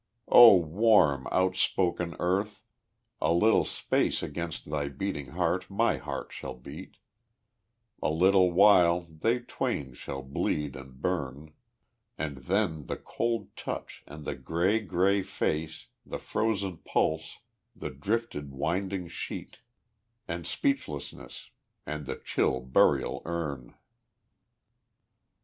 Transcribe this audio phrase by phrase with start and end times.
[0.29, 2.63] O warm, outspoken earth,
[3.21, 6.97] a little space Against thy beating heart my heart shall beat,
[8.01, 11.53] A little while they twain shall bleed and burn,
[12.17, 17.37] And then the cold touch and the gray, gray face, The frozen pulse,
[17.75, 19.59] the drifted winding sheet,
[20.27, 21.51] And speechlessness,
[21.85, 23.75] and the chill burial urn.